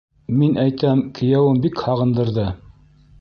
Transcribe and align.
Мин 0.37 0.55
әйтәм, 0.61 1.03
кейәүем 1.19 1.61
бик 1.67 1.77
һағындырҙы... 1.85 2.47